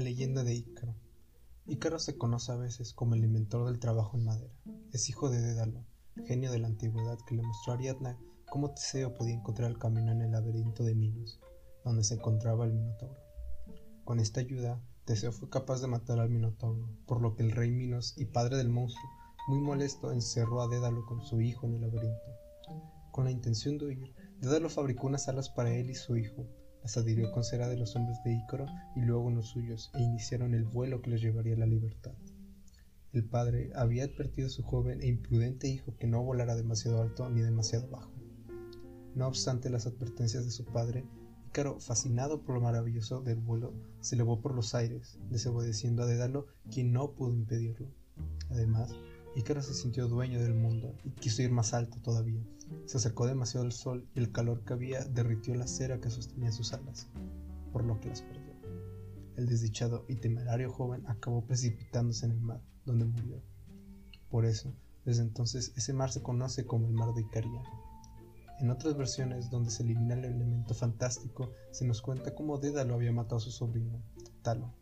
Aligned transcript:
Leyenda 0.00 0.42
de 0.42 0.54
Ícaro. 0.54 0.94
Ícaro 1.66 1.98
se 1.98 2.16
conoce 2.16 2.50
a 2.50 2.56
veces 2.56 2.92
como 2.92 3.14
el 3.14 3.24
inventor 3.24 3.66
del 3.66 3.78
trabajo 3.78 4.16
en 4.16 4.24
madera. 4.24 4.54
Es 4.92 5.08
hijo 5.08 5.28
de 5.28 5.40
Dédalo, 5.40 5.84
genio 6.26 6.50
de 6.50 6.58
la 6.58 6.68
antigüedad 6.68 7.18
que 7.26 7.34
le 7.34 7.42
mostró 7.42 7.72
a 7.72 7.76
Ariadna 7.76 8.18
cómo 8.50 8.72
Teseo 8.72 9.14
podía 9.14 9.34
encontrar 9.34 9.70
el 9.70 9.78
camino 9.78 10.10
en 10.12 10.22
el 10.22 10.32
laberinto 10.32 10.82
de 10.82 10.94
Minos, 10.94 11.40
donde 11.84 12.04
se 12.04 12.14
encontraba 12.14 12.64
el 12.64 12.72
Minotauro. 12.72 13.18
Con 14.04 14.18
esta 14.18 14.40
ayuda, 14.40 14.80
Teseo 15.04 15.30
fue 15.30 15.48
capaz 15.48 15.80
de 15.80 15.88
matar 15.88 16.18
al 16.18 16.30
Minotauro, 16.30 16.88
por 17.06 17.20
lo 17.20 17.34
que 17.34 17.42
el 17.42 17.52
rey 17.52 17.70
Minos 17.70 18.14
y 18.16 18.24
padre 18.24 18.56
del 18.56 18.70
monstruo, 18.70 19.10
muy 19.48 19.60
molesto, 19.60 20.12
encerró 20.12 20.62
a 20.62 20.68
Dédalo 20.68 21.04
con 21.06 21.22
su 21.22 21.40
hijo 21.40 21.66
en 21.66 21.74
el 21.74 21.82
laberinto. 21.82 22.30
Con 23.10 23.24
la 23.24 23.30
intención 23.30 23.78
de 23.78 23.86
huir, 23.86 24.14
Dédalo 24.40 24.70
fabricó 24.70 25.06
unas 25.06 25.28
alas 25.28 25.50
para 25.50 25.74
él 25.74 25.90
y 25.90 25.94
su 25.94 26.16
hijo, 26.16 26.46
las 26.82 26.96
adhirió 26.96 27.30
con 27.30 27.44
cera 27.44 27.68
de 27.68 27.76
los 27.76 27.94
hombres 27.96 28.18
de 28.24 28.34
Ícaro 28.34 28.66
y 28.96 29.00
luego 29.00 29.30
los 29.30 29.48
suyos, 29.48 29.90
e 29.94 30.02
iniciaron 30.02 30.54
el 30.54 30.64
vuelo 30.64 31.00
que 31.00 31.10
los 31.10 31.20
llevaría 31.20 31.54
a 31.54 31.58
la 31.58 31.66
libertad. 31.66 32.12
El 33.12 33.24
padre 33.24 33.70
había 33.74 34.04
advertido 34.04 34.46
a 34.48 34.50
su 34.50 34.62
joven 34.62 35.02
e 35.02 35.06
imprudente 35.06 35.68
hijo 35.68 35.96
que 35.98 36.06
no 36.06 36.22
volara 36.22 36.56
demasiado 36.56 37.02
alto 37.02 37.28
ni 37.28 37.42
demasiado 37.42 37.88
bajo. 37.88 38.10
No 39.14 39.28
obstante 39.28 39.68
las 39.68 39.86
advertencias 39.86 40.44
de 40.44 40.50
su 40.50 40.64
padre, 40.64 41.04
Ícaro, 41.48 41.78
fascinado 41.80 42.40
por 42.40 42.54
lo 42.54 42.62
maravilloso 42.62 43.20
del 43.20 43.38
vuelo, 43.38 43.74
se 44.00 44.14
elevó 44.14 44.40
por 44.40 44.54
los 44.54 44.74
aires, 44.74 45.18
desobedeciendo 45.28 46.02
a 46.02 46.06
Dédalo, 46.06 46.46
quien 46.70 46.92
no 46.92 47.12
pudo 47.12 47.34
impedirlo. 47.34 47.88
Además, 48.48 48.94
Ícaro 49.36 49.62
se 49.62 49.74
sintió 49.74 50.08
dueño 50.08 50.40
del 50.40 50.54
mundo 50.54 50.94
y 51.04 51.10
quiso 51.10 51.42
ir 51.42 51.50
más 51.50 51.74
alto 51.74 51.98
todavía, 52.02 52.42
se 52.86 52.98
acercó 52.98 53.26
demasiado 53.26 53.64
al 53.64 53.72
sol 53.72 54.08
y 54.14 54.18
el 54.18 54.32
calor 54.32 54.64
que 54.64 54.72
había 54.72 55.04
derritió 55.04 55.54
la 55.54 55.66
cera 55.66 56.00
que 56.00 56.10
sostenía 56.10 56.52
sus 56.52 56.72
alas, 56.72 57.08
por 57.72 57.84
lo 57.84 58.00
que 58.00 58.08
las 58.08 58.22
perdió. 58.22 58.52
El 59.36 59.46
desdichado 59.46 60.04
y 60.08 60.16
temerario 60.16 60.70
joven 60.70 61.04
acabó 61.06 61.44
precipitándose 61.44 62.26
en 62.26 62.32
el 62.32 62.40
mar, 62.40 62.60
donde 62.84 63.06
murió. 63.06 63.42
Por 64.28 64.44
eso, 64.44 64.74
desde 65.04 65.22
entonces, 65.22 65.72
ese 65.76 65.92
mar 65.92 66.12
se 66.12 66.22
conoce 66.22 66.66
como 66.66 66.86
el 66.86 66.92
mar 66.92 67.14
de 67.14 67.22
Icaria. 67.22 67.62
En 68.60 68.70
otras 68.70 68.96
versiones, 68.96 69.50
donde 69.50 69.70
se 69.70 69.82
elimina 69.82 70.14
el 70.14 70.24
elemento 70.24 70.74
fantástico, 70.74 71.50
se 71.70 71.84
nos 71.84 72.02
cuenta 72.02 72.34
cómo 72.34 72.58
Dédalo 72.58 72.94
había 72.94 73.12
matado 73.12 73.36
a 73.38 73.40
su 73.40 73.50
sobrino, 73.50 74.02
Talo, 74.42 74.72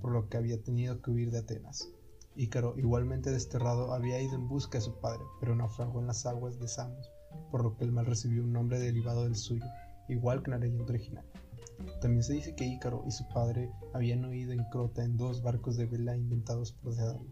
por 0.00 0.12
lo 0.12 0.28
que 0.28 0.36
había 0.36 0.62
tenido 0.62 1.00
que 1.00 1.10
huir 1.10 1.30
de 1.30 1.38
Atenas. 1.38 1.88
Ícaro, 2.36 2.74
igualmente 2.76 3.30
desterrado, 3.30 3.94
había 3.94 4.20
ido 4.20 4.34
en 4.34 4.46
busca 4.46 4.78
de 4.78 4.84
su 4.84 5.00
padre, 5.00 5.24
pero 5.40 5.56
naufragó 5.56 6.00
en 6.00 6.06
las 6.06 6.26
aguas 6.26 6.60
de 6.60 6.68
Samos, 6.68 7.10
por 7.50 7.62
lo 7.62 7.76
que 7.76 7.84
el 7.84 7.92
mal 7.92 8.06
recibió 8.06 8.42
un 8.42 8.52
nombre 8.52 8.78
derivado 8.78 9.24
del 9.24 9.36
suyo, 9.36 9.66
igual 10.08 10.42
que 10.42 10.50
en 10.50 10.52
la 10.52 10.66
leyenda 10.66 10.84
original. 10.84 11.24
También 12.00 12.22
se 12.22 12.32
dice 12.32 12.54
que 12.54 12.66
Ícaro 12.66 13.04
y 13.06 13.10
su 13.10 13.28
padre 13.28 13.70
habían 13.92 14.24
huido 14.24 14.52
en 14.52 14.64
Crota 14.70 15.04
en 15.04 15.16
dos 15.16 15.42
barcos 15.42 15.76
de 15.76 15.86
vela 15.86 16.16
inventados 16.16 16.72
por 16.72 16.94
Dédalo, 16.94 17.26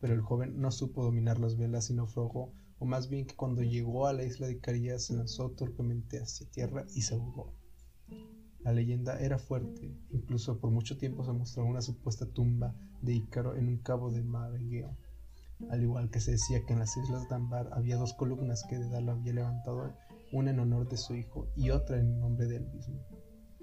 pero 0.00 0.14
el 0.14 0.20
joven 0.20 0.60
no 0.60 0.70
supo 0.70 1.04
dominar 1.04 1.38
las 1.38 1.56
velas 1.56 1.90
y 1.90 1.94
naufragó, 1.94 2.52
o 2.78 2.86
más 2.86 3.08
bien 3.08 3.26
que 3.26 3.36
cuando 3.36 3.62
llegó 3.62 4.06
a 4.06 4.12
la 4.12 4.24
isla 4.24 4.46
de 4.46 4.58
Caría 4.58 4.98
se 4.98 5.14
lanzó 5.14 5.50
torpemente 5.50 6.18
hacia 6.18 6.50
tierra 6.50 6.84
y 6.94 7.02
se 7.02 7.14
ahogó. 7.14 7.52
La 8.60 8.72
leyenda 8.72 9.20
era 9.20 9.38
fuerte, 9.38 9.94
incluso 10.10 10.58
por 10.58 10.70
mucho 10.70 10.96
tiempo 10.96 11.24
se 11.24 11.32
mostró 11.32 11.64
una 11.64 11.82
supuesta 11.82 12.26
tumba 12.26 12.74
de 13.02 13.14
Ícaro 13.14 13.56
en 13.56 13.68
un 13.68 13.78
cabo 13.78 14.10
de 14.10 14.22
mar 14.22 14.54
Egeo 14.56 14.96
al 15.70 15.82
igual 15.82 16.10
que 16.10 16.20
se 16.20 16.32
decía 16.32 16.64
que 16.64 16.72
en 16.72 16.78
las 16.80 16.96
islas 16.96 17.28
de 17.28 17.34
Ambar 17.34 17.70
había 17.72 17.96
dos 17.96 18.14
columnas 18.14 18.64
que 18.68 18.78
Dédalo 18.78 19.12
había 19.12 19.32
levantado, 19.32 19.94
una 20.32 20.50
en 20.50 20.60
honor 20.60 20.88
de 20.88 20.96
su 20.96 21.14
hijo 21.14 21.48
y 21.56 21.70
otra 21.70 21.98
en 21.98 22.20
nombre 22.20 22.46
de 22.46 22.56
él 22.56 22.66
mismo. 22.72 23.00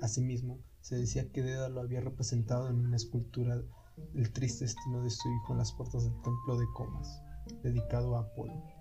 Asimismo, 0.02 0.60
se 0.82 0.98
decía 0.98 1.32
que 1.32 1.44
Dédalo 1.44 1.82
había 1.82 2.02
representado 2.02 2.70
en 2.70 2.80
una 2.86 2.96
escultura 2.96 3.62
el 4.16 4.32
triste 4.32 4.66
destino 4.66 5.04
de 5.04 5.10
su 5.10 5.30
hijo 5.30 5.54
en 5.54 5.60
las 5.60 5.72
puertas 5.74 6.04
del 6.04 6.22
templo 6.22 6.58
de 6.58 6.66
Comas, 6.74 7.22
dedicado 7.64 8.16
a 8.16 8.22
Apolo. 8.22 8.81